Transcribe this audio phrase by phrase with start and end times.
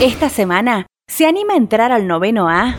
[0.00, 2.76] Esta semana se anima a entrar al noveno A.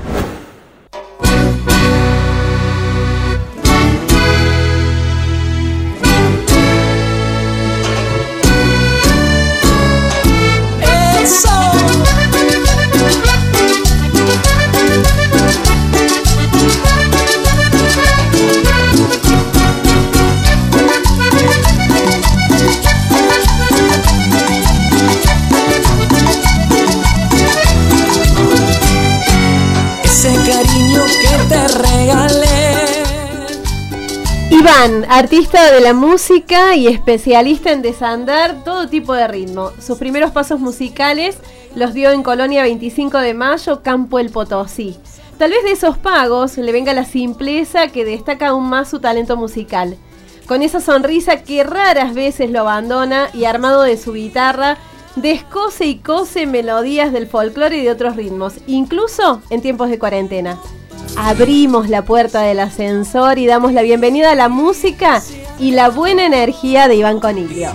[34.81, 39.71] Artista de la música y especialista en desandar todo tipo de ritmo.
[39.77, 41.37] Sus primeros pasos musicales
[41.75, 44.95] los dio en Colonia 25 de Mayo, Campo El Potosí.
[45.37, 49.35] Tal vez de esos pagos le venga la simpleza que destaca aún más su talento
[49.35, 49.97] musical.
[50.47, 54.77] Con esa sonrisa que raras veces lo abandona y armado de su guitarra,
[55.17, 60.57] descose y cose melodías del folclore y de otros ritmos, incluso en tiempos de cuarentena.
[61.21, 65.22] Abrimos la puerta del ascensor y damos la bienvenida a la música
[65.59, 67.72] y la buena energía de Iván Coniglio.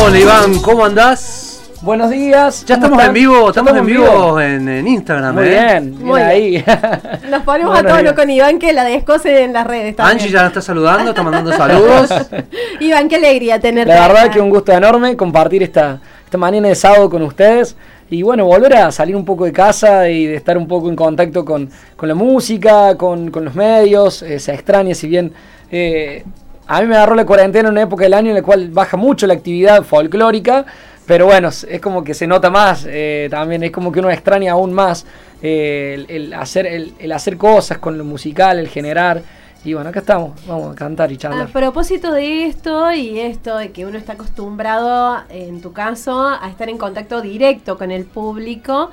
[0.00, 1.60] Hola Iván, ¿cómo andás?
[1.82, 2.64] Buenos días.
[2.66, 5.50] Ya ¿cómo estamos en vivo, estamos en vivo en, en Instagram, Muy ¿eh?
[5.50, 6.64] bien, Muy bien ahí.
[7.30, 10.18] Nos ponemos Buenos a tono con Iván que la descose en las redes también.
[10.18, 12.10] Angie ya nos está saludando, está mandando saludos.
[12.80, 13.92] Iván, qué alegría tenerte.
[13.92, 14.34] La verdad acá.
[14.34, 17.76] que un gusto enorme compartir esta, esta mañana de sábado con ustedes
[18.10, 20.96] y bueno, volver a salir un poco de casa y de estar un poco en
[20.96, 25.32] contacto con, con la música, con, con los medios, eh, se extraña si bien
[25.70, 26.24] eh,
[26.66, 28.96] a mí me agarró la cuarentena en una época del año en la cual baja
[28.96, 30.66] mucho la actividad folclórica,
[31.06, 34.52] pero bueno, es como que se nota más eh, también, es como que uno extraña
[34.52, 35.06] aún más
[35.40, 39.22] el, hacer, el hacer cosas con lo musical, el generar.
[39.64, 41.48] Y bueno, acá estamos, vamos a cantar y A charlar.
[41.52, 46.68] propósito de esto y esto de que uno está acostumbrado, en tu caso, a estar
[46.70, 48.88] en contacto directo con el público,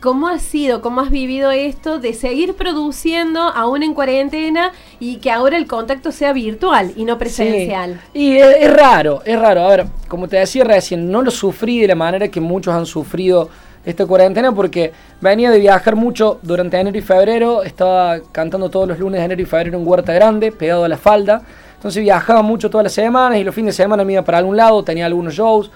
[0.00, 5.32] ¿cómo ha sido, cómo has vivido esto de seguir produciendo aún en cuarentena y que
[5.32, 8.00] ahora el contacto sea virtual y no presencial?
[8.12, 8.20] Sí.
[8.20, 9.62] Y es, es raro, es raro.
[9.62, 12.86] A ver, como te decía recién, no lo sufrí de la manera que muchos han
[12.86, 13.48] sufrido
[13.84, 18.98] esta cuarentena porque venía de viajar mucho durante enero y febrero, estaba cantando todos los
[18.98, 21.42] lunes de enero y febrero en Huerta Grande, pegado a la falda.
[21.74, 24.56] Entonces viajaba mucho todas las semanas y los fines de semana me iba para algún
[24.56, 25.70] lado, tenía algunos shows.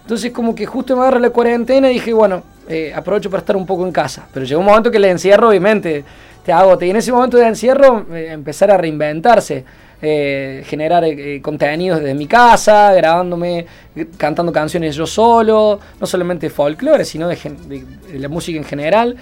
[0.00, 3.56] Entonces como que justo me agarra la cuarentena y dije, bueno, eh, aprovecho para estar
[3.56, 4.26] un poco en casa.
[4.32, 6.04] Pero llegó un momento que el encierro obviamente
[6.42, 6.86] te agota.
[6.86, 9.64] Y en ese momento de encierro eh, empezar a reinventarse.
[10.02, 13.64] Eh, generar eh, contenidos desde mi casa, grabándome,
[13.96, 17.36] eh, cantando canciones yo solo, no solamente folclore, sino de,
[17.68, 19.16] de- de la música en general.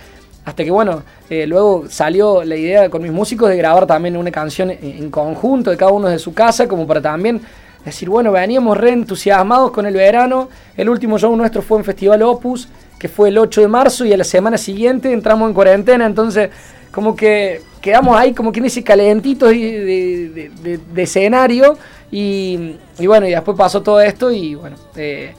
[0.44, 4.30] Hasta que bueno, eh, luego salió la idea con mis músicos de grabar también una
[4.30, 7.40] canción en, en conjunto de cada uno de su casa, como para también
[7.84, 10.48] decir, bueno, veníamos re entusiasmados con el verano.
[10.76, 12.68] El último show nuestro fue en Festival Opus,
[12.98, 16.48] que fue el 8 de marzo, y a la semana siguiente entramos en cuarentena, entonces
[16.90, 21.78] como que quedamos ahí como quien dice calentitos de, de- de- escenario
[22.10, 25.32] y, y bueno, y después pasó todo esto y bueno, eh,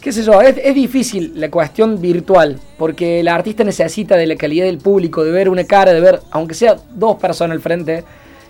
[0.00, 4.36] qué sé yo, es, es difícil la cuestión virtual, porque el artista necesita de la
[4.36, 8.04] calidad del público, de ver una cara, de ver, aunque sea dos personas al frente,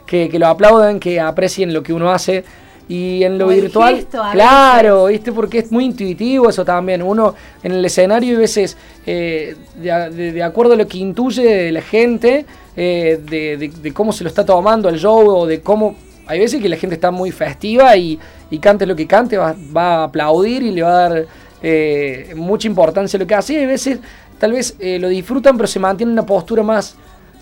[0.06, 2.44] que, que lo aplaudan, que aprecien lo que uno hace.
[2.88, 5.32] Y en lo O virtual, gesto a claro, ¿viste?
[5.32, 7.00] Porque es muy intuitivo eso también.
[7.02, 10.98] Uno en el escenario, a veces, eh, de, a- de- de acuerdo a lo que
[10.98, 12.44] intuye de la gente,
[12.76, 15.96] eh, de, cómo se lo está tomando el show, o de cómo.
[16.26, 18.18] Hay veces que la gente está muy festiva y,
[18.50, 21.26] y cante lo que cante, va, va a aplaudir y le va a dar
[21.62, 23.54] eh, mucha importancia a lo que hace.
[23.54, 23.98] Y hay veces,
[24.38, 26.96] tal vez eh, lo disfrutan, pero se mantiene en una postura más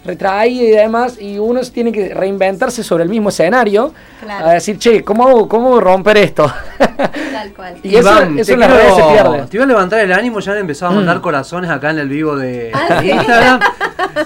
[0.05, 4.47] retraída y demás, y uno tiene que reinventarse sobre el mismo escenario, Claro.
[4.47, 6.53] a decir, che, ¿cómo, cómo romper esto?
[6.79, 7.77] Tal cual.
[7.83, 9.47] Y eso- Iván, eso te en las quiero- redes se pierde.
[9.49, 12.09] Te iba a levantar el ánimo, ya han empezado a mandar corazones acá en el
[12.09, 13.11] vivo de Ah, ¿sí?
[13.11, 13.61] Instagram.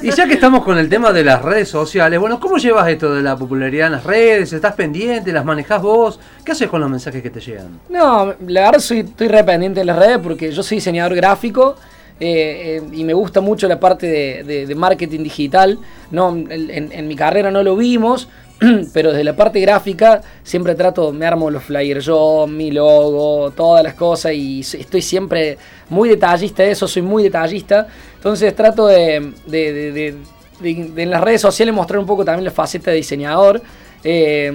[0.02, 3.14] Y ya que estamos con el tema de las redes sociales, bueno, ¿cómo llevas esto
[3.14, 4.52] de la popularidad en las redes?
[4.52, 5.32] ¿Estás pendiente?
[5.32, 6.18] ¿Las manejás vos?
[6.44, 7.80] ¿Qué haces con los mensajes que te llegan?
[7.88, 11.76] No, la verdad soy, estoy re pendiente de las redes porque yo soy diseñador gráfico
[12.18, 14.06] eh, eh, y me gusta mucho la parte
[14.44, 15.78] de, marketing digital.
[16.10, 18.28] No, en, mi carrera no lo vimos,
[18.92, 23.82] pero desde la parte gráfica siempre trato, me armo los flyers yo, mi logo, todas
[23.84, 25.58] las cosas y estoy siempre
[25.90, 27.86] muy detallista de eso, soy muy detallista.
[28.16, 30.14] Entonces trato de- de
[30.60, 33.60] en las redes sociales mostrar un poco también la faceta de diseñador.
[34.04, 34.52] Eh,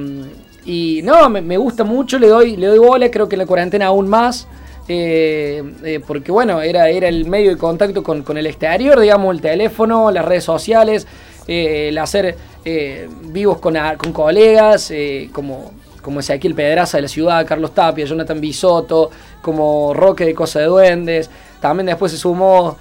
[0.66, 3.46] y no, me, me gusta mucho, le doy, le doy bola, creo que en la
[3.46, 4.48] cuarentena aún más.
[4.94, 10.12] Eh, porque bueno, era, era el medio de contacto con, el exterior, digamos, el teléfono,
[10.12, 11.08] las redes sociales,
[11.48, 12.36] eh, el hacer
[12.66, 14.92] eh, vivos con, con colegas,
[15.32, 15.72] como,
[16.02, 19.12] como Ezequiel Pedraza de la ciudad, Carlos Tapia, Jonathan Bisotto,
[19.42, 21.30] como Roque de Cosa de Duendes.
[21.60, 22.78] También después se sumó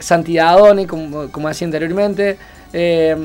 [0.00, 2.36] Santidadoni, como, como decía anteriormente.
[2.72, 3.16] Eh,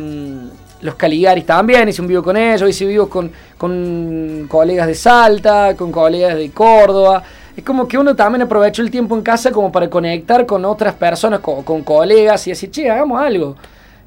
[0.81, 5.75] los Caligaris también, hice un vivo con ellos, hice vivos con, con colegas de Salta,
[5.75, 7.24] con colegas de Córdoba.
[7.56, 10.94] Es como que uno también aprovechó el tiempo en casa como para conectar con otras
[10.95, 13.56] personas, con, con colegas y decir, che, hagamos algo.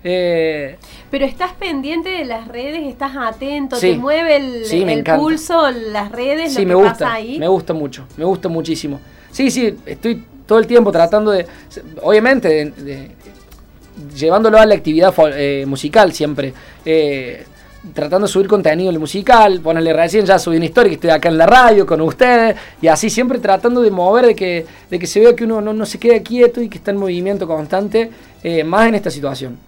[0.02, 0.76] Eh,
[1.10, 3.92] Pero estás pendiente de las redes, estás atento, Sí.
[3.92, 7.38] te mueve el, Sí, el pulso, las redes, Sí, lo me que gusta, pasa ahí.
[7.38, 9.00] me gusta mucho, me gusta muchísimo.
[9.30, 11.46] Sí, sí, estoy todo el tiempo tratando de,
[12.02, 13.10] obviamente, de- de-
[14.14, 16.52] llevándolo a la actividad eh, musical siempre.
[16.84, 17.44] eh,
[17.92, 21.10] tratando de subir contenido en el musical, ponerle recién ya subí una historia que estoy
[21.10, 24.98] acá en la radio con ustedes y así siempre tratando de mover, de que, de
[24.98, 27.46] que se vea que uno no, no se quede quieto y que está en movimiento
[27.46, 28.10] constante,
[28.42, 29.58] eh, más en esta situación.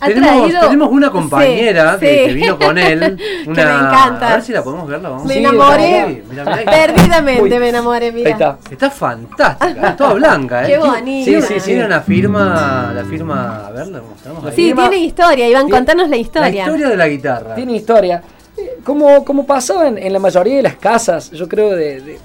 [0.00, 2.26] Ha Tenemos, traído- tenemos una compañera Sí, que, sí.
[2.26, 3.16] que vino con él.
[3.44, 4.28] Que me encanta.
[4.28, 5.00] A ver si la podemos ver.
[5.02, 6.22] La vamos Me Sí, enamoré.
[6.64, 7.50] Perdidamente Uy.
[7.58, 8.28] me enamoré, mira.
[8.28, 8.58] Ahí está.
[8.70, 10.66] Está fantástica, toda blanca, ¿eh?
[10.68, 10.78] Qué.
[11.04, 11.66] Tiene, Sí, sí, sí.
[11.66, 14.52] tiene una firma, la firma, a ver, la mostramos ahí.
[14.54, 16.62] Sí, tiene historia, Iván, Tiene- contanos la La historia.
[16.64, 17.54] historia de la guitarra.
[17.54, 18.22] Tiene historia.
[18.56, 22.18] Eh, Como, como pasaba en, en la mayoría de las casas, yo creo de, de-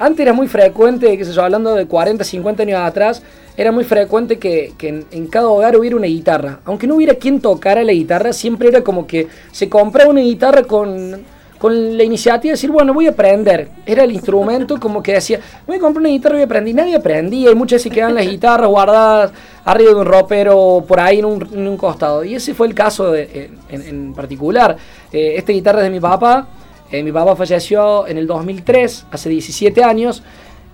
[0.00, 3.22] Antes era muy frecuente, qué sé yo, hablando de 40, 50 años atrás,
[3.54, 6.60] era muy frecuente que, en, cada hogar hubiera una guitarra.
[6.64, 10.62] Aunque no hubiera quien tocara la guitarra, siempre era como que se compraba una guitarra
[10.62, 11.20] con,
[11.58, 13.68] con la iniciativa de decir, bueno, voy a aprender.
[13.84, 16.70] Era el instrumento como que decía, voy a comprar una guitarra y voy a aprender.
[16.70, 19.32] Y nadie aprendía y muchas veces quedaban las guitarras guardadas
[19.66, 22.24] arriba de un ropero, por ahí en un, en un costado.
[22.24, 24.78] Y ese fue el caso en, en particular.
[25.12, 26.48] Eh, esta guitarra es de mi papá.
[26.90, 30.22] Eh, mi papá falleció en el 2003, hace 17 años.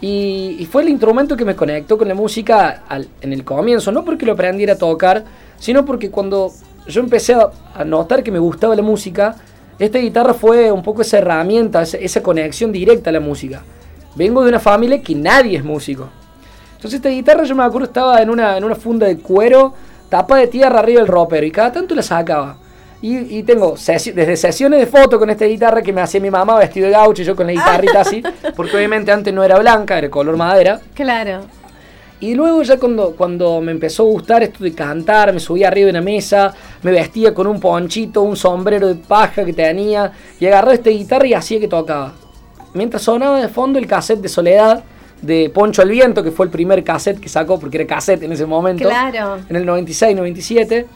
[0.00, 3.92] Y, y fue el instrumento que me conectó con la música al- en el comienzo.
[3.92, 5.24] No porque lo aprendiera a tocar,
[5.58, 6.52] sino porque cuando
[6.86, 9.36] yo empecé a, notar que me gustaba la música,
[9.78, 13.62] esta guitarra fue un poco esa herramienta, esa, esa conexión directa a la música.
[14.14, 16.08] Vengo de una familia que nadie es músico.
[16.76, 19.74] Entonces esta guitarra yo me acuerdo estaba en una, en una funda de cuero,
[20.08, 22.56] tapa de tierra arriba del ropero y cada tanto la sacaba.
[23.08, 26.28] Y, y tengo sesi- desde sesiones de foto con esta guitarra que me hacía mi
[26.30, 28.20] mamá vestido de gaucho y yo con la guitarrita así,
[28.56, 30.80] porque obviamente antes no era blanca, era color madera.
[30.92, 31.42] Claro.
[32.18, 35.84] Y luego ya cuando, cuando me empezó a gustar esto de cantar, me subía arriba
[35.86, 40.10] de una mesa, me vestía con un ponchito, un sombrero de paja que tenía,
[40.40, 42.12] y agarraba esta guitarra y hacía que tocaba.
[42.74, 44.82] Mientras sonaba de fondo el cassette de Soledad,
[45.22, 48.32] de Poncho al Viento, que fue el primer cassette que sacó, porque era cassette en
[48.32, 49.38] ese momento, Claro.
[49.48, 50.86] en el 96, 97,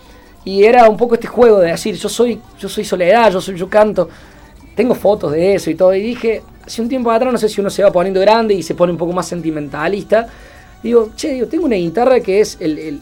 [0.44, 3.56] y era un poco este juego de decir, yo soy, yo soy Soledad, yo soy,
[3.56, 4.08] yo canto,
[4.74, 7.60] tengo fotos de eso y todo, y dije, hace un tiempo atrás, no sé si
[7.60, 10.26] uno se va poniendo grande y se pone un poco más sentimentalista,
[10.82, 13.00] digo, che, digo, tengo una guitarra que es el, el-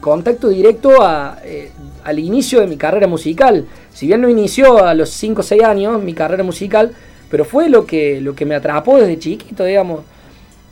[0.00, 1.70] contacto directo a, eh,
[2.04, 3.66] al inicio de mi carrera musical.
[3.92, 6.92] Si bien no inició a los 5 o 6 años mi carrera musical,
[7.30, 10.00] pero fue lo que, lo que me atrapó desde chiquito, digamos.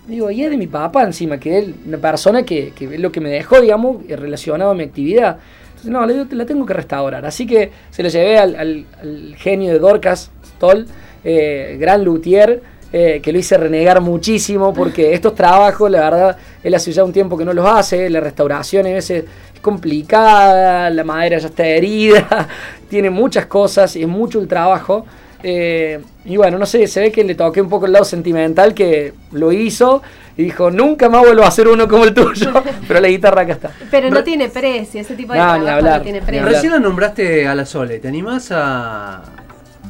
[0.06, 3.10] Digo, y es de mi papá encima, que es una persona que, que es lo
[3.10, 5.38] que me dejó, digamos, relacionado a mi actividad.
[5.84, 7.24] No, la, la tengo que restaurar.
[7.26, 10.86] Así que se la llevé al, al- al genio de Dorcas, Stoll,
[11.24, 16.74] eh, gran luthier, eh, que lo hice renegar muchísimo, porque estos trabajos, la verdad, él
[16.74, 21.04] hace ya un tiempo que no los hace, la restauración a veces es complicada, la
[21.04, 22.48] madera ya está herida,
[22.88, 25.06] tiene muchas cosas, y es mucho el trabajo.
[25.42, 28.72] Eh, y bueno, no sé, se ve que le toqué un poco el lado sentimental
[28.72, 30.02] que lo hizo
[30.36, 32.52] y dijo, nunca más vuelvo a hacer uno como el tuyo,
[32.88, 33.70] pero la guitarra acá está.
[33.90, 36.44] Pero no Re- tiene precio, ese tipo de No, ni trabajo hablar, no tiene precio.
[36.46, 37.98] Recién la nombraste a la Sole.
[38.00, 39.22] ¿Te animás a,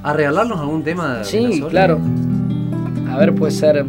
[0.03, 1.71] a regalarnos algún tema de la Sí, Sole?
[1.71, 1.99] claro.
[3.11, 3.85] A ver, puede ser...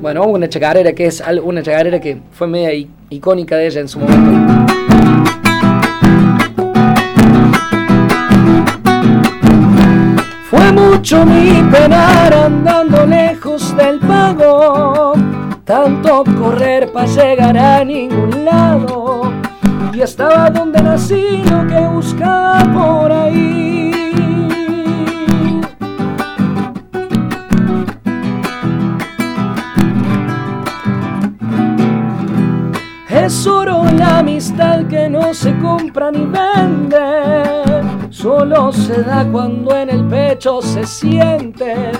[0.00, 3.88] Bueno, una chacarera que es una chacarera que fue media i- icónica de ella en
[3.88, 4.72] su momento.
[10.50, 13.06] Fue mucho mi penar andando
[13.52, 15.12] lejos del pago,
[15.64, 19.32] tanto correr para llegar a ningún lado.
[19.92, 23.90] Y estaba donde nací lo que buscaba por ahí.
[33.10, 38.08] Es oro la amistad que no se compra ni vende.
[38.10, 41.92] Solo se da cuando en el pecho se siente.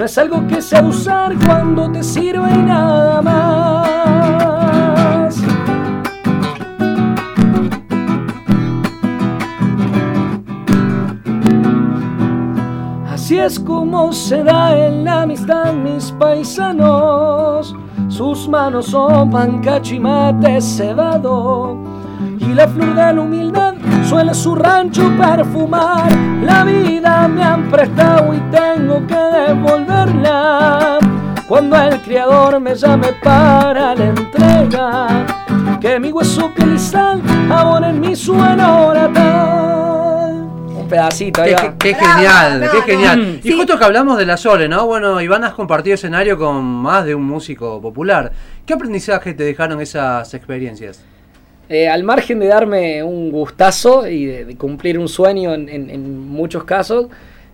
[0.00, 5.36] No es algo que se usar cuando te sirve y nada más.
[13.12, 17.76] Así es como se da en la amistad mis paisanos.
[18.08, 21.76] Sus manos son pan, cacho y mate cebado.
[22.38, 23.74] Y la flor de la humildad
[24.10, 26.10] suele su rancho perfumar.
[26.42, 30.98] La vida me han prestado y tengo que devolverla.
[31.46, 35.26] cuando el criador me llame para la entrega,
[35.80, 40.32] que mi hueso, piel y sal abonen mi suelo natal.
[40.76, 41.74] Un pedacito, ahí Qué, va.
[41.78, 42.82] qué genial, no, qué no.
[42.84, 43.40] genial.
[43.42, 43.56] Y Sí.
[43.56, 44.86] justo que hablamos de la Sole, ¿no?
[44.86, 48.30] Bueno, Iván has compartido escenario con más de un músico popular.
[48.66, 51.04] ¿Qué aprendizaje te dejaron esas experiencias?
[51.70, 56.64] Eh, al margen de darme un gustazo y de, de cumplir un sueño en, muchos
[56.64, 57.06] casos,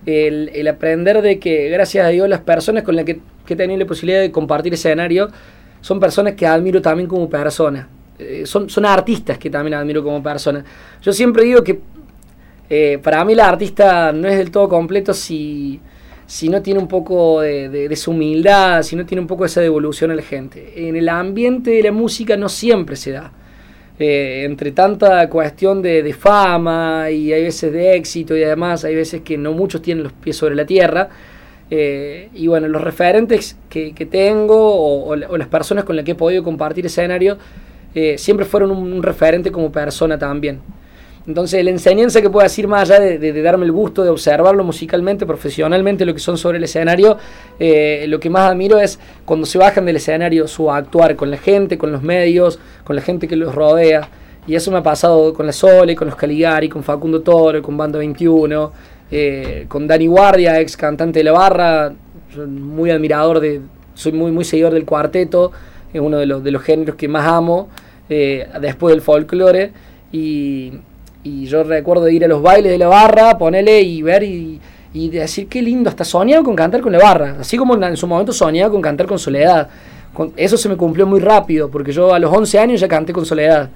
[0.07, 3.79] el, aprender de que gracias a Dios las personas con las que, que he tenido
[3.79, 5.29] la posibilidad de compartir escenario
[5.83, 7.87] son personas que admiro también como personas.
[8.19, 10.65] Eh, son, son artistas que también admiro como personas.
[11.03, 11.79] Yo siempre digo que
[12.71, 15.79] eh, para mí el artista no es del todo completo si,
[16.27, 19.45] si no tiene un poco de, de- de su humildad, si no tiene un poco
[19.45, 20.89] esa devolución a la gente.
[20.89, 23.31] En el ambiente de la música no siempre se da.
[23.99, 29.23] Eh, entre tanta cuestión de, fama y hay veces de éxito y además hay veces
[29.23, 31.09] que no muchos tienen los pies sobre la tierra.
[31.71, 36.05] Eh, y bueno, los referentes que, tengo o, o la- o las personas con las
[36.05, 37.39] que he podido compartir escenario
[37.95, 40.61] eh, siempre fueron un referente como persona también.
[41.27, 45.27] Entonces, la enseñanza que puedo decir más allá de, darme el gusto de observarlo musicalmente,
[45.27, 47.19] profesionalmente, lo que son sobre el escenario,
[47.59, 51.37] eh, lo que más admiro es cuando se bajan del escenario su actuar con la
[51.37, 54.09] gente, con los medios, con la gente que los rodea.
[54.47, 57.77] Y eso me ha pasado con la Sole, con los Caligari, con Facundo Toro, con
[57.77, 58.73] Banda 21,
[59.11, 61.93] eh, con Dani Guardia, ex cantante de la barra,
[62.47, 63.61] muy admirador de,
[63.95, 65.51] soy muy, muy seguidor del cuarteto,
[65.93, 67.69] es uno de los, de los géneros que más amo,
[68.09, 69.73] eh, después del folclore.
[70.13, 70.75] Y,
[71.27, 74.61] y yo recuerdo ir a los bailes de la barra, ponerle y ver y,
[74.95, 78.07] y decir qué lindo, hasta soñaba con cantar con la barra, así como en, su
[78.07, 79.69] momento soñaba con cantar con Soledad.
[80.37, 83.27] Eso se me cumplió muy rápido, porque yo a los 11 años ya canté con
[83.27, 83.69] Soledad.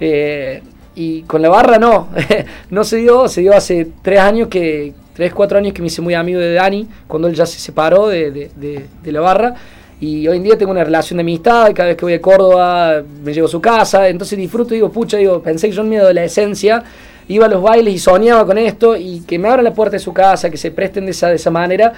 [0.00, 0.62] Eh,
[0.94, 2.08] y con la barra no,
[2.70, 6.02] no se dio, se dio hace tres años que, tres, cuatro años que me hice
[6.02, 9.54] muy amigo de Dani, cuando él ya se separó de- de- de la barra.
[10.00, 13.02] Y hoy en día tengo una relación de amistad, cada vez que voy a Córdoba
[13.24, 15.96] me llevo a su casa, entonces disfruto, digo, pucha, digo, pensé que yo en mi
[15.96, 16.84] adolescencia
[17.26, 19.98] iba a los bailes y soñaba con esto, y que me abran la puerta de
[20.00, 21.92] su casa, que se presten de esa, de esa manera,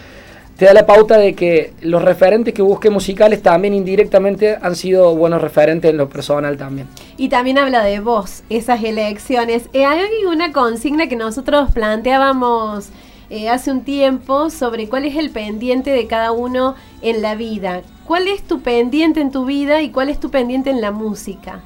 [0.60, 5.16] te da la pauta de que los referentes que busqué musicales también indirectamente han sido
[5.16, 6.86] buenos referentes en lo personal también.
[7.16, 9.70] Y también habla de vos, esas elecciones.
[9.72, 12.90] Eh, hay una consigna que nosotros planteábamos
[13.30, 17.82] eh, hace un tiempo sobre cuál es el pendiente de cada uno en la vida.
[18.04, 21.60] ¿Cuál es tu pendiente en tu vida y cuál es tu pendiente en la música?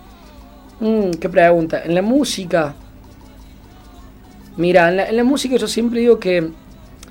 [0.80, 1.82] Mm, qué pregunta.
[1.82, 2.74] En la música.
[4.58, 6.50] Mira, en la, en la música yo siempre digo que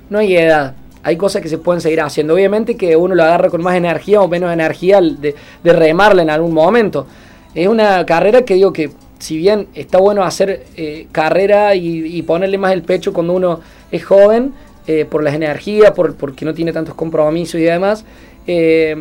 [0.08, 0.76] no hay edad.
[1.02, 2.34] Hay cosas que se pueden seguir haciendo.
[2.34, 5.34] Obviamente que uno lo agarra con más energía o menos energía de,
[5.64, 7.08] de remarla en algún momento.
[7.56, 12.58] Es una carrera que digo que si bien está bueno hacer eh, carrera y, ponerle
[12.58, 14.52] más el pecho cuando uno es joven,
[14.86, 18.04] eh, por las energías, por, porque no tiene tantos compromisos y demás,
[18.46, 18.94] eh,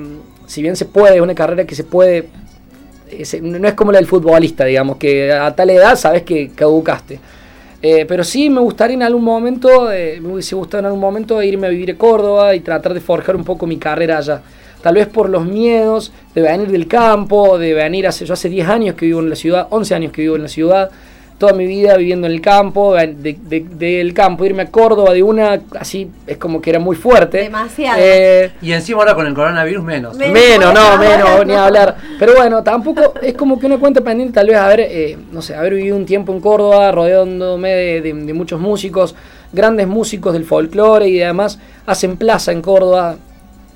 [0.46, 2.28] si bien se puede, es una carrera que se puede
[3.44, 7.20] no es como la del futbolista, digamos, que a tal edad sabes que caducaste.
[7.80, 11.70] Pero sí me gustaría en algún momento, me hubiese gustado en algún momento irme a
[11.70, 14.42] vivir a Córdoba y tratar de forjar un poco mi carrera allá.
[14.84, 18.68] Tal vez por los miedos de venir del campo, de venir hace, yo hace 10
[18.68, 20.92] años que vivo en la ciudad, 11 años que vivo en la ciudad,
[21.38, 25.24] toda mi vida viviendo en el campo, de- de- del campo, irme a Córdoba de
[25.24, 27.40] una, así es como que era muy fuerte.
[27.40, 27.98] Demasiado.
[28.02, 30.16] Eh, Y encima ahora con el coronavirus menos.
[30.18, 31.96] Me- Menos, no, menos, ni hablar.
[32.20, 35.56] Pero bueno, tampoco es como que una cuenta pendiente, tal vez haber, eh, no sé,
[35.56, 39.16] haber vivido un tiempo en Córdoba, rodeándome de, de- de muchos músicos,
[39.52, 43.16] grandes músicos del folclore y además hacen plaza en Córdoba,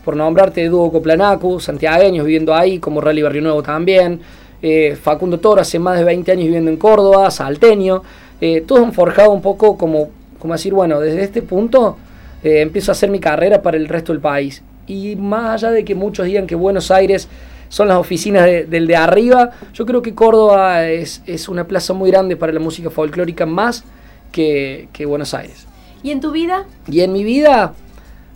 [0.08, 4.22] por nombrarte Dúo Coplanacu, santiagueños viviendo ahí, como Rally Barrio Nuevo también,
[4.62, 8.04] eh, Facundo Toro hace más de 20 años viviendo en Córdoba, salteño,
[8.40, 10.08] eh, todos han forjado un poco como,
[10.40, 11.98] como decir, bueno, desde este punto
[12.42, 14.64] eh, empiezo a hacer mi carrera para el resto del país.
[14.88, 17.28] Y más allá de que muchos digan que Buenos Aires
[17.68, 21.92] son las oficinas de- del de arriba, yo creo que Córdoba es, es una plaza
[21.94, 23.84] muy grande para la música folclórica más
[24.32, 25.68] que, que Buenos Aires.
[26.02, 26.64] ¿Y en tu vida?
[26.90, 27.74] Y en mi vida,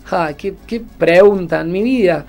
[0.05, 2.25] ja, qué, qué pregunta, en mi vida,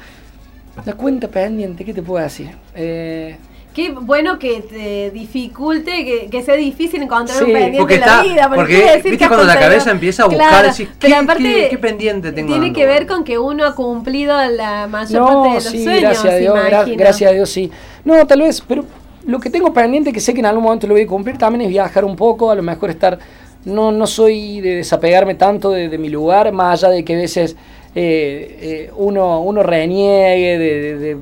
[0.84, 2.50] la cuenta pendiente, ¿qué te puedo decir?
[2.74, 3.36] Eh,
[3.74, 8.00] Qué bueno que te dificulte, que, que sea difícil encontrar Sí, un pendiente porque en
[8.00, 8.50] la está- vida.
[8.54, 11.42] porque, decir viste, que cuando la cabeza empieza a buscar, Claro, decís, pero ¿qué- aparte
[11.42, 15.24] qué- qué pendiente tengo Tiene dando que ver con que uno ha cumplido la mayor
[15.24, 17.70] parte de los sí, sueños, gracias a Dios, gra- gracias a Dios, sí.
[18.04, 18.84] No, tal vez, pero
[19.24, 21.62] lo que tengo pendiente, que sé que en algún momento lo voy a cumplir, también
[21.62, 23.18] es viajar un poco, a lo mejor estar,
[23.64, 27.56] no, no soy de desapegarme tanto de, mi lugar, más allá de que a veces
[27.94, 31.16] eh, eh, uno, uno reniegue, de,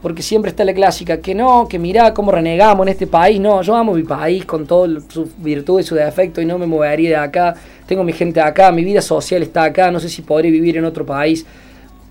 [0.00, 3.62] porque siempre está la clásica, que no, que mirá cómo renegamos en este país, no,
[3.62, 7.08] yo amo mi país con todas sus virtudes y sus defectos y no me movería
[7.10, 7.54] de acá,
[7.86, 10.84] tengo mi gente acá, mi vida social está acá, no sé si podré vivir en
[10.84, 11.46] otro país.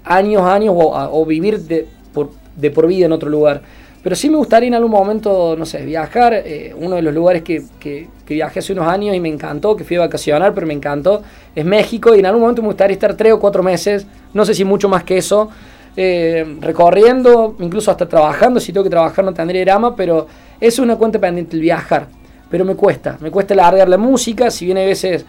[0.05, 3.61] Años, años o, o vivir de por, de por vida en otro lugar.
[4.03, 6.33] Pero sí me gustaría en algún momento, no sé, viajar.
[6.33, 9.83] eh, uno de los lugares que, que- viajé hace unos años y me encantó, que
[9.83, 11.21] fui a vacacionar, pero me encantó,
[11.55, 12.15] es México.
[12.15, 14.89] Y en algún momento me gustaría estar tres o cuatro meses, no sé si mucho
[14.89, 15.49] más que eso,
[15.95, 18.59] eh, recorriendo, incluso hasta trabajando.
[18.59, 20.27] Si tengo que trabajar no tendría drama, pero
[20.59, 22.07] es una cuenta pendiente el viajar.
[22.49, 25.25] Pero me cuesta, me cuesta largar la música, si bien a veces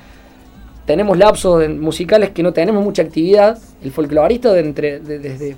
[0.87, 3.59] tenemos lapsos musicales que no tenemos mucha actividad.
[3.83, 5.57] El folclorista de entre, de- desde,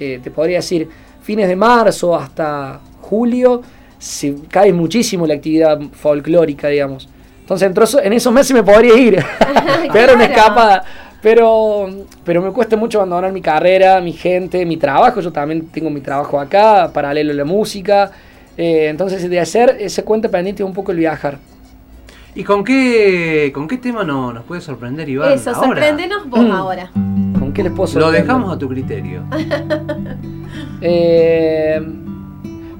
[0.00, 0.88] eh, te podría decir,
[1.26, 3.60] fines de marzo hasta julio,
[3.98, 7.08] se cae muchísimo la actividad folclórica, digamos.
[7.40, 9.16] Entonces, en, esos meses me podría ir,
[9.92, 10.84] pegar una escapada.
[11.20, 11.88] Pero,
[12.24, 15.20] pero me cuesta mucho abandonar mi carrera, mi gente, mi trabajo.
[15.20, 18.12] Yo también tengo mi trabajo acá, paralelo a la música.
[18.56, 21.38] Eh, entonces, de hacer ese cuenta pendiente un poco el viajar.
[22.36, 25.32] ¿Y con qué, con qué tema no, nos puede sorprender, Iván?
[25.32, 25.66] Eso, ahora?
[25.66, 26.50] sorpréndenos vos Mm.
[26.52, 26.90] ahora.
[27.56, 28.22] ¿Con qué les puedo Lo sorprender?
[28.22, 29.22] dejamos a tu criterio.
[30.80, 31.80] Eh,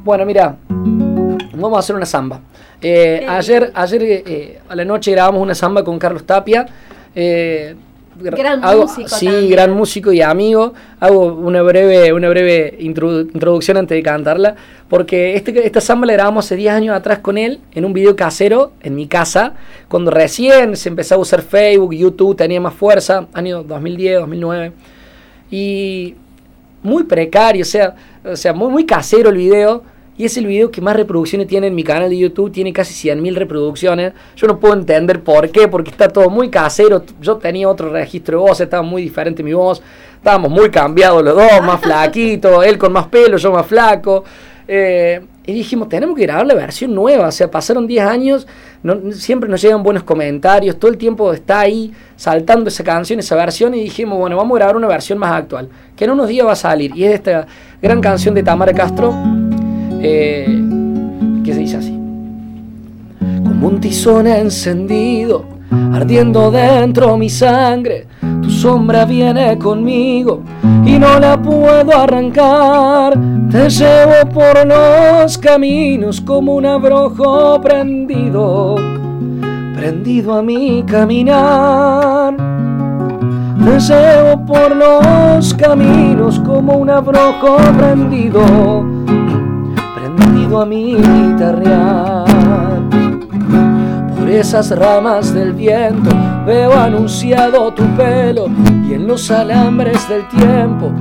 [0.05, 2.41] bueno, mira, vamos a hacer una samba.
[2.81, 6.67] Eh, ayer ayer eh, a la noche grabamos una samba con Carlos Tapia.
[7.15, 7.75] eh,
[8.19, 9.51] Gran hago- músico Sí, también.
[9.51, 10.75] gran músico y amigo.
[11.01, 14.57] Hago una breve, una breve introdu- introducción antes de cantarla.
[14.89, 18.15] Porque este, esta samba la grabamos hace 10 años atrás con él en un video
[18.17, 19.55] casero en mi casa.
[19.89, 24.73] Cuando recién se empezó a usar Facebook, YouTube, tenía más fuerza, año 2010, 2009.
[25.51, 26.15] Y
[26.83, 27.95] muy precario, o sea,
[28.25, 29.83] o sea muy, muy casero el video.
[30.19, 33.09] Y es el video que más reproducciones tiene en mi canal de YouTube, tiene casi
[33.09, 34.13] 100.000 reproducciones.
[34.37, 37.05] Yo no puedo entender por qué, porque está todo muy casero.
[37.21, 39.83] Yo tenía otro registro de voz, estaba muy diferente mi voz.
[40.17, 44.25] Estábamos muy cambiados los dos, más flaquitos, él con más pelo, yo más flaco.
[44.67, 47.29] Eh, y dijimos, tenemos que grabar la versión nueva.
[47.29, 48.47] O sea, pasaron 10 años,
[48.83, 53.37] no- siempre nos llegan buenos comentarios, todo el tiempo está ahí saltando esa canción, esa
[53.37, 53.75] versión.
[53.75, 56.53] Y dijimos, bueno, vamos a grabar una versión más actual, que en unos días va
[56.53, 56.97] a salir.
[56.97, 57.47] Y es esta
[57.81, 59.15] gran canción de Tamara Castro,
[60.01, 60.47] eh,
[61.45, 61.99] que se dice así.
[63.45, 65.45] Como un tizón encendido,
[65.93, 68.07] ardiendo dentro mi sangre,
[68.43, 70.43] tu sombra viene conmigo
[70.85, 73.19] y no la puedo arrancar.
[73.51, 78.77] Te llevo por los caminos como un abrojo prendido,
[79.75, 82.37] prendido a mi caminar.
[83.65, 88.41] Te llevo por los caminos como un abrojo prendido,
[90.61, 92.25] a mi guitarrear.
[94.17, 96.11] Por esas ramas del viento
[96.47, 98.47] veo anunciado tu pelo
[98.89, 100.93] y en los alambres del tiempo,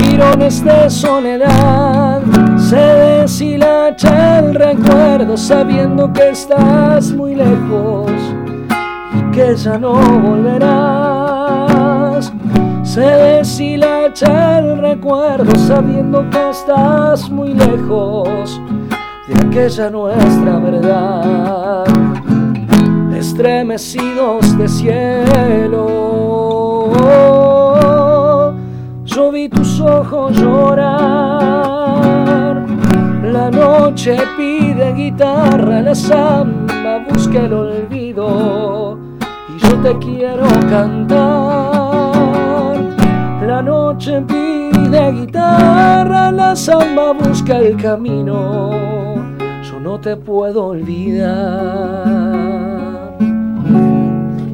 [0.00, 2.22] girones de soledad,
[2.56, 8.10] se deshilacha el recuerdo sabiendo que estás muy lejos
[9.14, 11.52] y que ya no volverás.
[12.82, 18.60] Se deshilacha el recuerdo sabiendo que estás muy lejos
[19.28, 21.84] de aquella nuestra verdad.
[23.14, 25.98] Estremecidos de cielo,
[29.04, 31.02] yo vi tus ojos llorar.
[33.22, 38.98] La noche pide guitarra, la samba busca el olvido
[39.48, 42.02] y yo te quiero cantar.
[43.46, 49.01] La noche pide guitarra, la samba busca el camino.
[49.82, 52.06] No te puedo olvidar.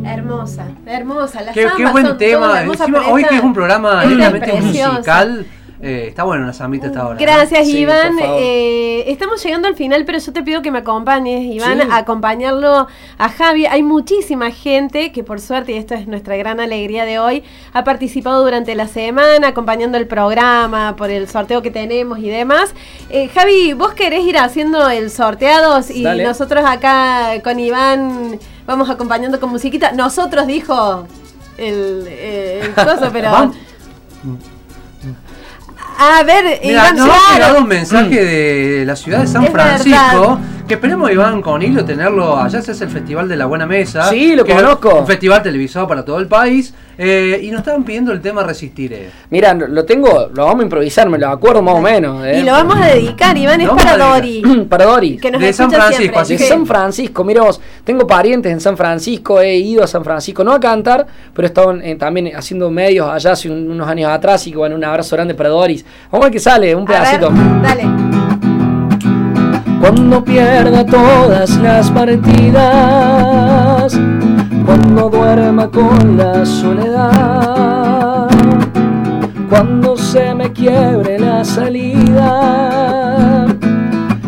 [0.07, 1.41] Hermosa, hermosa.
[1.53, 2.63] Qué, buen son tema.
[2.63, 5.47] Encima, hoy que es un programa netamente musical,
[5.81, 7.19] eh, está bueno una zambita hasta ahora.
[7.21, 8.17] Gracias, Iván.
[8.21, 11.89] Eh, estamos llegando al final, pero yo te pido que me acompañes, Iván, Sí.
[11.91, 12.89] a acompañarlo
[13.19, 13.67] a Javi.
[13.67, 17.85] Hay muchísima gente que, por suerte, y esto es nuestra gran alegría de hoy, ha
[17.85, 22.75] participado durante la semana, acompañando el programa, por el sorteo que tenemos y demás.
[23.11, 26.25] Eh, Javi, ¿vos querés ir haciendo el sorteados y Dale.
[26.25, 29.93] nosotros acá con Iván vamos acompañando con musiquita?
[29.93, 31.07] Nosotros, dijo
[31.57, 33.53] el, eh, el coso, pero...
[36.01, 40.39] A ver, Mira, nos ha llegado un mensaje de la ciudad de San Francisco.
[40.69, 42.37] Que esperemos, Iván, con hilo tenerlo.
[42.39, 44.11] Allá se hace el Festival de la Buena Mesa.
[44.11, 44.97] Sí, lo que conozco.
[45.01, 46.75] Un festival televisado para todo el país.
[47.01, 49.09] eh, y nos estaban pidiendo el tema Resistiré.
[49.31, 52.23] Mira, lo tengo, lo vamos a improvisar, me lo acuerdo más o menos.
[52.27, 52.41] ¿eh?
[52.41, 54.43] Y lo vamos a dedicar, Iván, es para Dori.
[54.69, 55.17] Para Dori.
[55.17, 56.21] Que nos De San Francisco, siempre.
[56.21, 60.03] así De San Francisco, mira vos, tengo parientes en San Francisco, he ido a San
[60.05, 64.11] Francisco, no a cantar, pero estaban eh, también haciendo medios allá hace un- unos años
[64.11, 65.85] atrás y que bueno, un abrazo grande para Doris.
[66.11, 67.31] Vamos a ver qué sale, un A ver, pedacito.
[67.63, 68.38] dale.
[69.81, 72.59] Cuando pierda todas las partidas,
[74.67, 78.29] cuando duerma con la soledad,
[79.49, 82.37] cuando se me quiebre la salida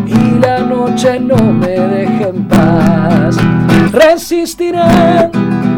[0.06, 3.36] y la noche no me deje en paz.
[3.92, 5.30] Resistiré,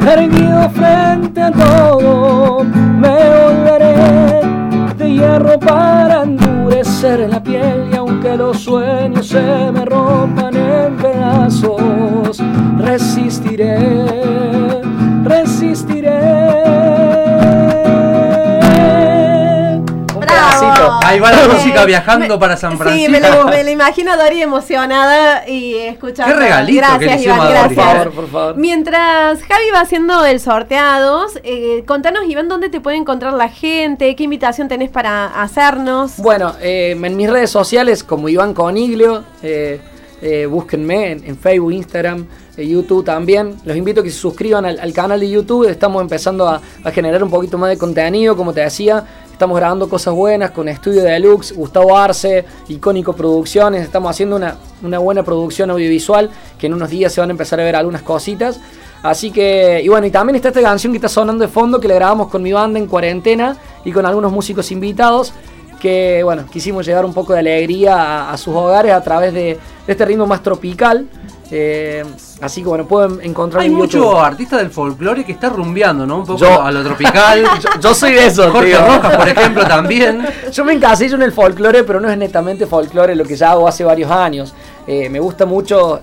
[0.07, 4.52] erguido frente a todo, me volveré
[5.03, 12.39] de hierro para endurecer la piel y aunque los sueños se me rompan en pedazos,
[12.79, 13.79] resistiré,
[15.25, 17.12] resistiré.
[21.05, 23.11] Ahí va la Eh, música viajando me- para San Sí, Francisco.
[23.13, 26.35] me lo, me lo imagino a Dori emocionada y escuchando.
[26.35, 27.75] Qué regalito que le Gracias, hicimos Iván, a Dori.
[27.75, 27.87] gracias.
[27.87, 28.57] Por favor, por favor.
[28.57, 34.15] Mientras Javi va haciendo el sorteados, eh, contanos, Iván, dónde te puede encontrar la gente,
[34.17, 36.17] qué invitación tenés para hacernos.
[36.19, 39.81] Bueno, eh, en mis redes sociales como Iván Coniglio, eh,
[40.21, 42.27] eh, búsquenme en, en Facebook, Instagram,
[42.57, 43.57] eh, YouTube también.
[43.65, 45.69] Los invito a que se suscriban al, al canal de YouTube.
[45.69, 49.05] Estamos empezando a, a generar un poquito más de contenido, como te decía.
[49.43, 53.83] Estamos grabando cosas buenas con Estudio Deluxe, Gustavo Arce, Icónico Producciones.
[53.83, 57.59] Estamos haciendo una, una buena producción audiovisual que en unos días se van a empezar
[57.59, 58.61] a ver algunas cositas.
[59.03, 61.89] Así que, y bueno, y también está esta canción que está sonando de fondo que
[61.89, 65.33] la grabamos con mi banda en cuarentena y con algunos músicos invitados
[65.81, 70.05] que bueno, quisimos llevar un poco de alegría a, sus hogares a través de este
[70.05, 71.09] ritmo más tropical.
[71.55, 72.03] Eh,
[72.41, 74.17] así que bueno, pueden encontrar Hay en mucho YouTube.
[74.19, 76.21] artista del folclore que está rumbeando, ¿no?
[76.21, 77.43] Un poco Yo- a lo tropical.
[77.63, 78.79] Yo, yo soy de eso, Jorge tío.
[78.87, 80.27] Rojas, por ejemplo, también.
[80.53, 83.69] Yo me encasillo en el folclore, pero no es netamente folclore lo que ya hago
[83.69, 84.55] hace varios años.
[84.87, 86.01] Eh, me gusta mucho.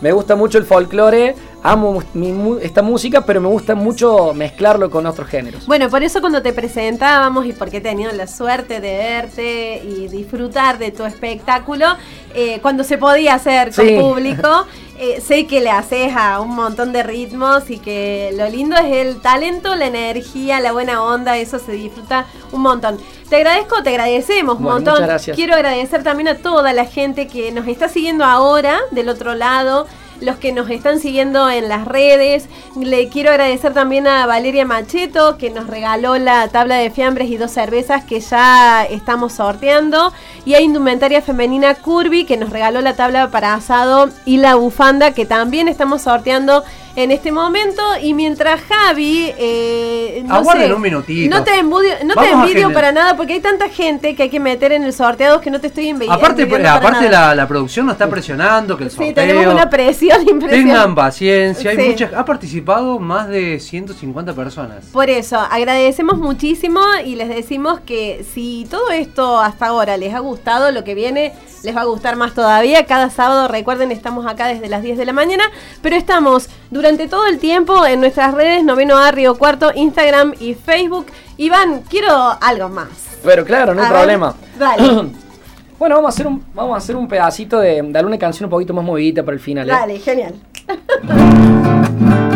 [0.00, 5.06] Me gusta mucho el folclore, amo mi esta música, pero me gusta mucho mezclarlo con
[5.06, 5.66] otros géneros.
[5.66, 10.08] Bueno, por eso cuando te presentábamos y porque he tenido la suerte de verte y
[10.08, 11.86] disfrutar de tu espectáculo,
[12.34, 13.96] eh, cuando se podía hacer con Sí.
[13.98, 14.66] público,
[14.98, 18.92] eh, sé que le haces a un montón de ritmos y que lo lindo es
[19.06, 22.98] el talento, la energía, la buena onda, eso se disfruta un montón.
[23.30, 24.94] Te agradezco, te agradecemos un Bueno, montón.
[24.94, 25.34] muchas gracias.
[25.34, 29.86] Quiero agradecer también a toda la gente que nos está siguiendo ahora del otro lado
[30.24, 32.48] los que nos están siguiendo en las redes.
[32.76, 37.36] Le quiero agradecer también a Valeria Macheto que nos regaló la tabla de fiambres y
[37.36, 40.12] dos cervezas que ya estamos sorteando.
[40.44, 45.12] Y a Indumentaria Femenina Curvy que nos regaló la tabla para asado y la bufanda
[45.12, 46.64] que también estamos sorteando
[46.96, 47.82] en este momento.
[48.00, 49.32] Y mientras Javi...
[49.38, 51.34] eh, no Aguarden sé, un minutito.
[51.36, 54.40] No te envidio, no te envidio para nada porque hay tanta gente que hay que
[54.40, 57.28] meter en el sorteado que no te estoy envi- Aparte, envidiando para aparte nada.
[57.28, 59.14] la, la producción nos está presionando, que el Sí, sorteo.
[59.14, 60.56] tenemos una presión impresionante.
[60.72, 61.82] Tengan paciencia, hay Sí.
[61.90, 64.84] muchas, ha participado más de 150 personas.
[64.92, 70.20] Por eso, agradecemos muchísimo y les decimos que si todo esto hasta ahora les ha
[70.20, 71.32] gustado, lo que viene
[71.64, 72.84] les va a gustar más todavía.
[72.86, 75.44] Cada sábado, recuerden, estamos acá desde las 10 de la mañana,
[75.82, 80.52] pero estamos durante todo el tiempo en nuestras redes, Noveno A, Río Cuarto, Instagram y
[80.52, 81.06] Facebook.
[81.38, 82.88] Iván, quiero algo más.
[83.24, 84.34] Pero claro, no hay problema.
[84.58, 85.08] Dale,
[85.78, 88.50] Bueno, vamos a hacer un, vamos a hacer un pedacito de, de alguna canción un
[88.50, 89.66] poquito más movidita para el final.
[89.66, 89.72] ¿eh?
[89.72, 90.34] dale, genial.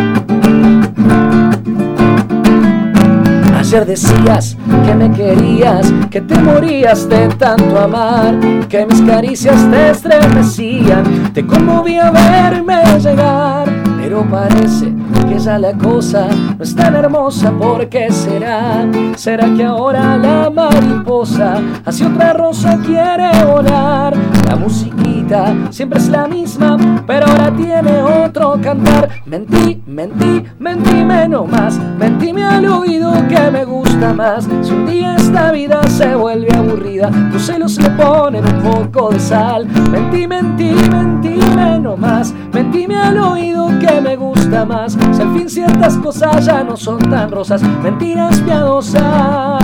[3.58, 4.56] Ayer decías
[4.87, 8.34] que me querías, que te morías de tanto amar,
[8.66, 13.68] que mis caricias te estremecían, te conmovía verme llegar,
[14.09, 14.94] pero parece
[15.29, 18.87] que ya la cosa no es tan hermosa, ¿por qué será?
[19.16, 24.16] ¿Será que ahora la mariposa hacia otra rosa quiere volar?
[24.47, 29.11] La musiquita siempre es la misma, pero ahora tiene otro cantar.
[29.27, 34.49] Mentí, mentí, mentíme no más, mentíme al oído que me gusta más.
[34.62, 39.20] Si un día esta vida se vuelve aburrida, tus celos le ponen un poco de
[39.20, 39.66] sal.
[39.90, 44.96] Mentí, mentí, mentíme no más, mentíme al oído que me gusta más.
[45.12, 49.62] Si al fin ciertas cosas ya no son tan rosas, mentiras piadosas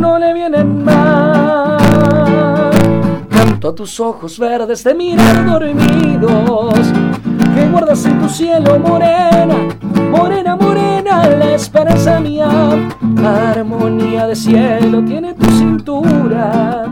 [0.00, 1.78] no le vienen mal.
[3.28, 6.74] Canto a tus ojos verdes de mirar dormidos,
[7.54, 9.56] que guardas en tu cielo morena,
[10.10, 12.48] morena, morena, la esperanza mía.
[13.24, 16.86] Armonía de cielo tiene tu cintura.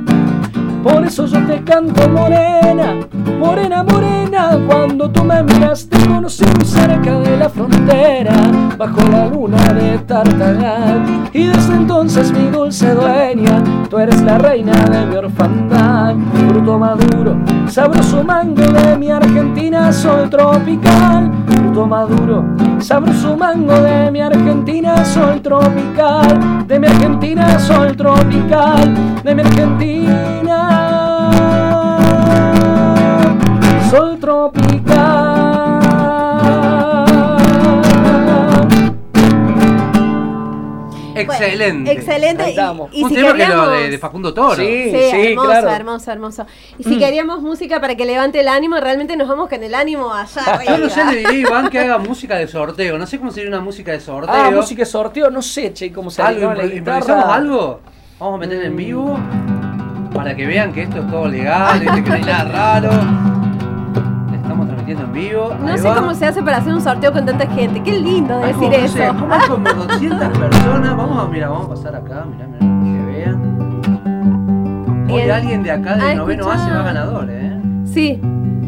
[0.83, 2.95] Por eso yo te canto morena,
[3.39, 4.59] morena, morena.
[4.67, 8.33] Cuando tú me miras te conocí muy cerca de la frontera,
[8.77, 11.29] bajo la luna de Tartagal.
[11.33, 16.15] Y desde entonces mi dulce dueña, tú eres la reina de mi orfandad.
[16.49, 21.31] Fruto maduro, sabroso mango de mi Argentina, sol tropical.
[21.79, 22.45] Fruto maduro,
[22.81, 26.67] sabroso mango de mi Argentina, sol tropical.
[26.67, 29.23] De mi Argentina, sol tropical.
[29.23, 31.31] De mi Argentina.
[33.89, 35.38] Sol tropical.
[41.23, 41.93] Excelente.
[41.93, 42.51] Excelente.
[42.93, 44.57] Y, y un si tema que lo queríamos- de, de Facundo Toro.
[44.57, 44.91] Sí.
[44.91, 45.69] Sí, hermoso, claro.
[45.71, 46.47] hermoso, hermoso.
[46.79, 50.13] Y si queríamos música para que levante el ánimo, realmente nos vamos con el ánimo
[50.13, 50.77] allá arriba.
[50.77, 52.99] Yo no sé, le diría Iván que haga música de sorteo.
[52.99, 54.35] No sé cómo sería una música de sorteo.
[54.35, 56.65] Ah, música de sorteo, no sé, che, cómo se ¿Algo, la.
[56.67, 57.81] ¿Improvisamos algo?
[58.19, 59.19] Vamos a meter en vivo
[60.15, 62.45] para que vean que esto es todo legal, que no hay nada
[62.81, 63.38] raro.
[64.89, 65.55] Transmitiendo en vivo.
[65.61, 65.95] No Ahí sé va.
[65.97, 67.83] cómo se hace para hacer un sorteo con tanta gente.
[67.83, 68.97] Qué lindo decir como, eso.
[68.97, 70.97] sé, como hay como 200 personas.
[70.97, 73.59] Vamos a, mira, vamos a pasar acá, mirá, mirá, que vean.
[75.11, 77.61] Hoy alguien de acá del Ah, noveno A se va ganador, ¿eh?
[77.85, 78.21] Sí,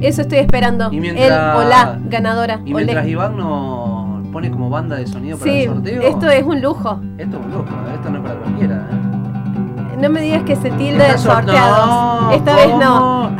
[0.02, 0.88] eso estoy esperando.
[0.92, 2.60] Y mientras- Él o la ganadora.
[2.64, 2.84] Y Olé.
[2.84, 6.02] mientras Iván nos pone como banda de sonido para Sí, el sorteo.
[6.02, 7.00] esto es un lujo.
[7.18, 7.94] Esto es un loco, ¿eh?
[7.94, 9.98] esto no es para cualquiera, ¿eh?
[10.00, 12.22] No me digas que se tilde de sorteados.
[12.22, 13.30] No, Esta vez no.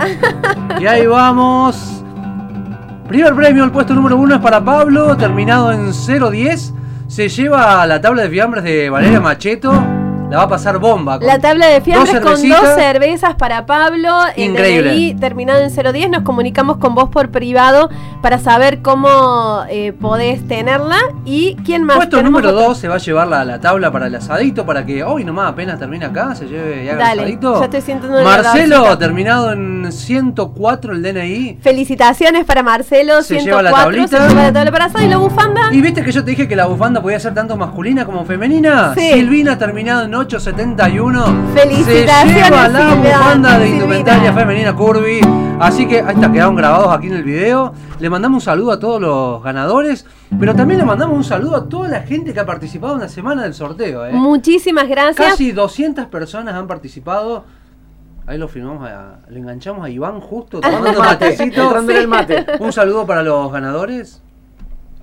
[0.81, 1.97] y ahí vamos.
[3.11, 6.73] Primer premio, el puesto número uno es para Pablo, terminado en 0-10.
[7.09, 10.00] Se lleva la tabla de fiambres de Valeria Macheto.
[10.31, 11.19] La va a pasar bomba.
[11.19, 14.21] con La tabla de fiambres dos con dos cervezas para Pablo.
[14.37, 14.91] El Increíble.
[14.93, 16.09] DNI terminado en 010.
[16.11, 17.91] Nos comunicamos con vos por privado
[18.23, 21.97] para saber cómo eh, podés tenerla y quién más.
[21.97, 24.87] Puesto número otro- 2 se va a llevar la, la tabla para el asadito para
[24.87, 27.59] que hoy nomás apenas termina acá se lleve y haga Dale, el asadito.
[27.59, 31.59] ya estoy sintiendo el Marcelo, terminado en 104 el DNI.
[31.61, 34.07] Felicitaciones para Marcelo, Se 104, lleva la tablita.
[34.23, 35.61] se lleva la tabla para asado y la bufanda.
[35.73, 38.95] ¿Y viste que yo te dije que la bufanda podía ser tanto masculina como femenina?
[38.95, 39.13] Sí.
[39.15, 41.53] Silvina terminado en 871.
[41.55, 45.21] Felicitaciones, Se lleva la bufanda de indumentaria femenina Curvy.
[45.59, 47.73] Así que ahí está, quedaron grabados aquí en el video.
[47.99, 50.07] Le mandamos un saludo a todos los ganadores,
[50.39, 53.09] pero también le mandamos un saludo a toda la gente que ha participado en la
[53.09, 54.07] semana del sorteo.
[54.07, 54.13] ¿eh?
[54.13, 55.31] Muchísimas gracias.
[55.33, 57.45] Casi 200 personas han participado.
[58.27, 61.77] Ahí lo filmamos, a- le enganchamos a Iván justo tomando matecito.
[61.91, 62.47] el mate.
[62.61, 64.23] Un saludo para los ganadores.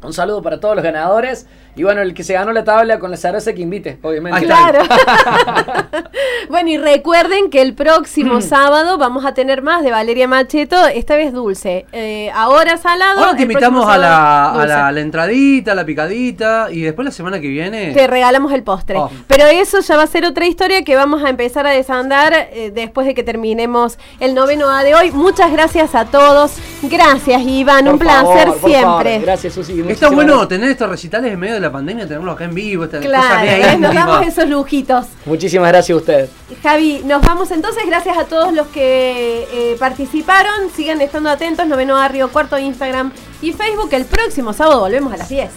[0.04, 1.48] Un saludo para todos los ganadores.
[1.78, 4.42] Y bueno, el que se ganó la tabla con la cerveza que invite, obviamente.
[4.46, 4.80] Claro.
[6.50, 7.76] bueno, y recuerden que el Mm.
[7.76, 11.86] próximo sábado vamos a tener más de Valeria Macheto, esta vez dulce.
[11.92, 13.20] Eh, ahora salado.
[13.20, 17.06] Ahora te invitamos a la, a, la, a la entradita, a la picadita y después
[17.06, 17.94] la semana que viene.
[17.94, 18.98] Te regalamos el postre.
[18.98, 19.10] Oh.
[19.28, 22.72] Pero eso ya va a ser otra historia que vamos a empezar a desandar eh,
[22.74, 25.12] después de que terminemos el noveno A de hoy.
[25.12, 26.54] Muchas gracias a todos.
[26.84, 27.86] Gracias, Iván.
[27.86, 28.82] Por un placer favor, siempre.
[29.12, 29.22] favor.
[29.22, 29.84] Gracias, Susi.
[29.88, 30.50] Está bueno gracias.
[30.50, 33.94] tener estos recitales en medio de la pandemia, tenerlos acá en vivo, esta Claro, nos
[33.94, 35.06] damos esos lujitos.
[35.26, 36.30] Muchísimas gracias a ustedes.
[36.62, 37.84] Javi, nos vamos entonces.
[37.86, 40.70] Gracias a todos los que eh, participaron.
[40.76, 41.68] Sigan estando atentos.
[41.68, 43.90] Noveno A Río Cuarto, Instagram y Facebook.
[43.92, 45.50] El próximo sábado volvemos a las 10.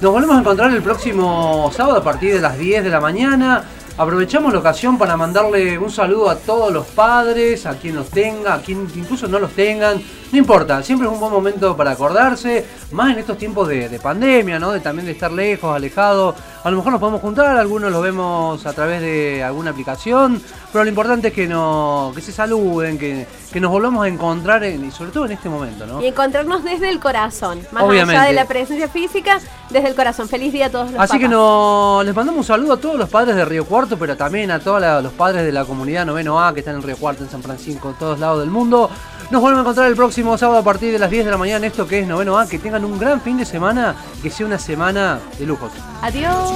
[0.00, 3.64] Nos volvemos a encontrar el próximo sábado a partir de las 10 de la mañana.
[3.98, 8.54] Aprovechamos la ocasión para mandarle un saludo a todos los padres, a quien los tenga,
[8.54, 10.02] a quien incluso no los tengan.
[10.32, 13.98] No importa, siempre es un buen momento para acordarse, más en estos tiempos de, de
[13.98, 14.58] pandemia.
[14.58, 16.34] De también de estar lejos, alejados.
[16.64, 20.40] A lo mejor nos podemos juntar, algunos los vemos a través de alguna aplicación,
[20.72, 24.64] pero lo importante es que, no, que se saluden, que, que nos volvamos a encontrar,
[24.64, 26.00] en- y sobre todo en este momento, ¿no?
[26.00, 27.60] Y encontrarnos desde el corazón.
[27.72, 28.16] Más Obviamente.
[28.18, 29.38] allá de la presencia física,
[29.70, 30.28] desde el corazón.
[30.28, 33.08] Feliz día a todos los Así que no, les mandamos un saludo a todos los
[33.08, 36.54] padres de Río Cuarto, pero también a todos los padres de la comunidad noveno A
[36.54, 38.88] que están en Río Cuarto, en San Francisco, en todos lados del mundo.
[39.30, 41.58] Nos vuelven a encontrar el próximo sábado a partir de las 10 de la mañana
[41.58, 42.46] en esto que es noveno A.
[42.46, 45.70] Que tengan un gran fin de semana, que sea una semana de lujos.
[46.02, 46.50] Adiós.